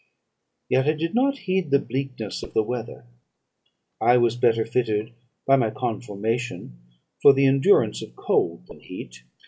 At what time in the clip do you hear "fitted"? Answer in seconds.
4.65-5.11